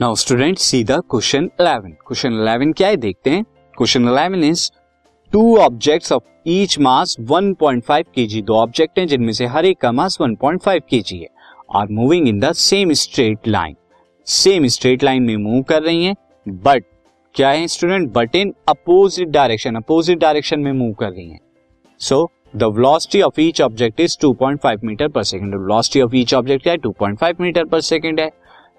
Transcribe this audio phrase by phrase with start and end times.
[0.00, 2.96] Now student see the question 11 question 11 क्या है?
[2.96, 3.44] देखते हैं.
[3.76, 4.70] Question 11 is
[5.32, 9.92] two objects of each mass 1.5 KG दो ऑब्जेक्ट हैं, जिनमें से हर एक का
[9.92, 11.28] मास 1.5 केजी है.
[11.76, 13.76] Are moving in the same straight line
[14.26, 16.14] same straight line में मूव कर रही हैं
[16.46, 16.84] बट
[17.34, 21.40] क्या है student but in opposite direction opposite direction में मूव कर रही हैं.
[22.00, 26.62] So the velocity of each object is 2.5 metre per second velocity of each object
[26.62, 26.78] क्या है?
[26.78, 28.30] 2.5 मीटर पर सेकंड है.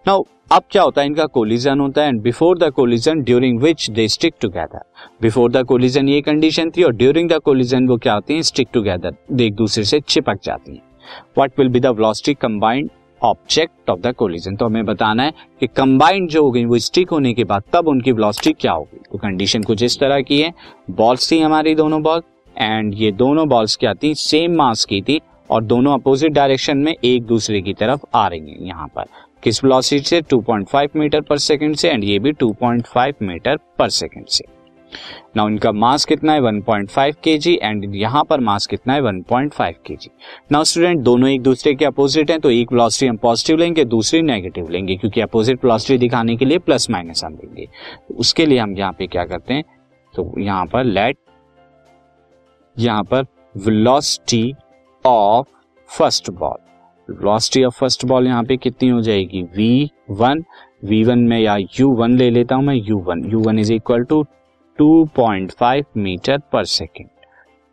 [0.08, 3.90] नाउ अब क्या होता है इनका कोलिजन होता है and before the collision during which
[3.90, 4.84] they stick together
[5.22, 8.68] before the collision ये कंडीशन थी और ड्यूरिंग द कोलिजन वो क्या होती है स्टिक
[8.74, 10.82] टुगेदर एक दूसरे से चिपक जाती हैं
[11.38, 12.90] what will be the velocity combined
[13.22, 17.10] object of the collision तो हमें बताना है कि कंबाइंड जो हो गई वो स्टिक
[17.10, 20.54] होने के बाद तब उनकी वेलोसिटी क्या होगी तो कंडीशन कुछ इस तरह की है
[20.94, 22.22] बॉल्स थी हमारी दोनों बॉल
[22.56, 26.96] एंड ये दोनों बॉल्स क्या थी सेम मास की थी और दोनों अपोजिट डायरेक्शन में
[26.96, 30.22] एक दूसरे की तरफ़ आ रही हैं यहाँ पर किस वेलोसिटी से?
[30.24, 34.46] 2.5 मीटर पर सेकंड से एंड ये भी 2.5 मीटर पर सेकंड से।
[35.36, 36.42] नाउ इनका मास कितना है?
[36.42, 39.02] 1.5 केजी एंड यहाँ पर मास कितना है?
[39.02, 40.10] 1.5 केजी
[40.52, 44.22] नाउ स्टूडेंट दोनों एक दूसरे के अपोजिट हैं तो एक वेलोसिटी हम पॉजिटिव लेंगे, दूसरी
[44.22, 48.60] नेगेटिव लेंगे, क्योंकि अपोजिट वेलोसिटी दिखाने के लिए प्लस माइनस हम लेंगे तो उसके लिए
[48.60, 49.64] हम यहाँ पे क्या करते हैं?
[50.14, 51.18] तो यहाँ पर लेट
[52.76, 54.54] यहाँ पर velocity
[55.06, 55.48] of
[55.90, 56.58] first ball
[57.10, 59.44] velocity of first ball यहाँ पे कितनी हो जाएगी?
[59.58, 60.44] V वन
[60.86, 63.72] वी वन में या u वन ले लेता हूँ मैं u one u one is
[63.74, 64.22] equal to
[64.80, 67.10] two point five metre per second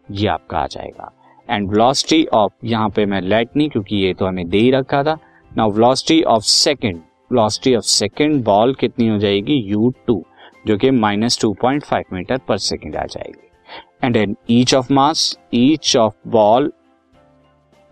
[0.09, 1.11] ये आपका आ जाएगा।
[1.49, 5.03] एंड वेलोसिटी ऑफ़ यहाँ पे मैं लेट नहीं, क्योंकि ये तो हमें दे ही रखा
[5.05, 5.17] था।
[5.51, 6.97] Now velocity of second
[7.33, 9.61] velocity of second ball कितनी हो जाएगी?
[9.75, 10.23] U टू
[10.67, 14.93] जो कि minus two point five metre per second आ जाएगी। And an each of
[14.93, 16.73] mass each of ball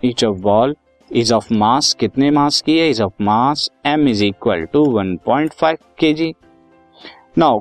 [0.03, 0.75] each of ball
[1.13, 2.89] is of mass कितने mass की है?
[2.91, 6.33] Is of mass M is equal to 1.5 KG
[7.39, 7.61] now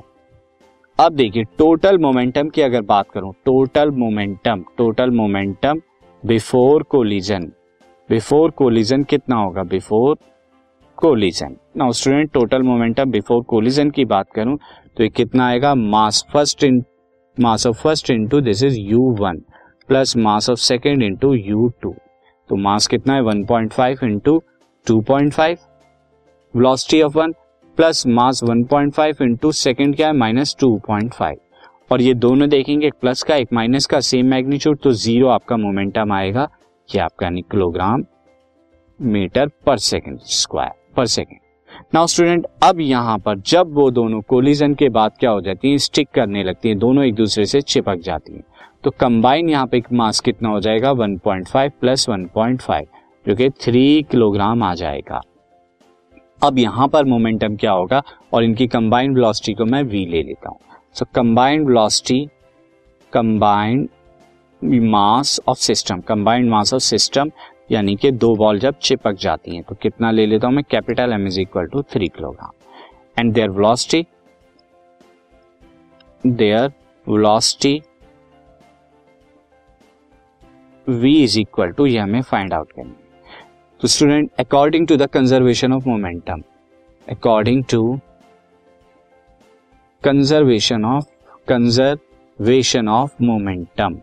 [0.98, 5.80] अब देखिए total momentum की अगर बात करूँ total momentum total momentum
[6.22, 7.50] before collision
[8.08, 9.62] before collision कितना होगा?
[9.62, 10.16] Before
[10.98, 14.56] collision now student total momentum before collision की बात करूँ
[14.96, 15.74] तो ये कितना आएगा?
[15.74, 16.82] Mass first in
[17.36, 19.42] mass of first into this is U one
[19.88, 21.94] plus mass of second into U two
[22.48, 23.22] तो मास कितना है?
[23.22, 24.42] 1.5 point five into
[24.86, 25.58] two point five
[26.54, 27.32] velocity of one
[27.78, 30.12] plus mass 1.5 point five into second क्या है?
[30.12, 31.36] Minus two point five
[31.92, 35.56] और ये दोनों देखेंगे, एक प्लस का, एक माइनस का सेम मैग्नीट्यूड तो ज़ीरो आपका
[35.56, 36.48] मोमेंटम आएगा।
[36.88, 38.04] ये आपका यानी kilogram
[39.00, 41.40] metre per second square per second
[41.94, 45.78] now student अब यहाँ पर जब वो दोनों कोलिजन के बाद क्या हो जाती है?
[45.78, 48.42] स्टिक करने लगती है। दोनों एक दूसरे से चिपक जाती हैं।
[48.84, 50.92] तो कंबाइन यहाँ पे मास कितना हो जाएगा?
[50.92, 52.86] 1.5 प्लस 1.5
[53.26, 55.20] जो कि 3 किलोग्राम आ जाएगा।
[56.42, 58.02] अब यहाँ पर मोमेंटम क्या होगा?
[58.32, 60.58] और इनकी कंबाइंड वेलोसिटी को मैं वी ले लेता हूँ।
[60.94, 62.28] So combined velocity
[63.12, 63.88] combined
[64.62, 67.30] mass of system combined mass of system
[67.72, 70.64] यानी कि दो बॉल जब चिपक जाती हैं तो कितना ले लेता हूँ मैं?
[70.70, 72.50] Capital M is equal to three kilogram
[73.18, 74.06] and their velocity
[76.26, 76.72] their
[77.06, 77.80] velocity
[80.86, 82.94] v is equal to ये हमें फाइंड आउट करनी
[83.80, 86.42] तो student according to the conservation of momentum
[87.08, 87.98] according to
[90.02, 91.06] conservation of
[91.48, 93.98] conservation of momentum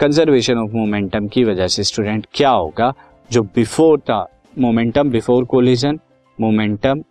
[0.00, 2.92] conservation of momentum की वजह से student क्या होगा?
[3.30, 4.18] जो बिफोर था
[4.58, 5.98] momentum before collision
[6.38, 7.02] momentum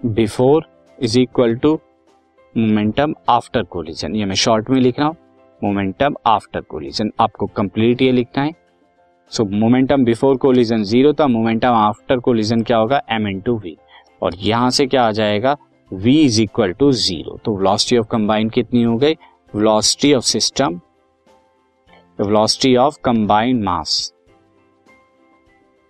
[0.00, 0.66] before
[0.98, 1.72] is equal to
[2.54, 5.16] momentum after collision ये मैं शॉर्ट में लिख रहा हूँ
[5.62, 8.52] मोमेंटम आफ्टर कोलिजन आपको कंप्लीट ये लिखना है।
[9.32, 13.00] So momentum before collision zero था मोमेंटम आफ्टर कोलिजन क्या होगा?
[13.10, 13.76] एम इन टू वी
[14.22, 15.56] और यहाँ से क्या आ जाएगा?
[15.90, 19.14] V is equal to zero तो वेलोसिटी ऑफ़ कंबाइन कितनी हो गई?
[19.54, 20.80] Velocity of system
[22.20, 24.12] velocity of combined mass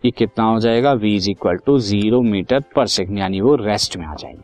[0.05, 0.95] ये कितना हो जाएगा?
[0.95, 4.43] V is equal to zero metre per second यानी वो रेस्ट में आ जाएगी।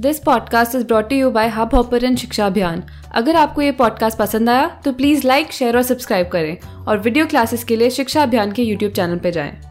[0.00, 2.82] This podcast is brought you by Hubhopper Shiksha Abhiyan
[3.12, 7.26] अगर आपको ये पॉडकास्ट पसंद आया तो प्लीज़ लाइक शेयर और सब्सक्राइब करें। और वीडियो
[7.26, 9.67] क्लासेस के लिए शिक्षा अभियान के यूट्यूब चैनल पर जाएँ।